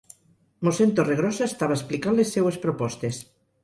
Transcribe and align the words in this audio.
Mossén 0.67 0.93
Torregrossa 0.97 1.45
estava 1.51 1.79
explicant 1.79 2.19
les 2.21 2.37
seues 2.39 2.63
propostes. 2.67 3.27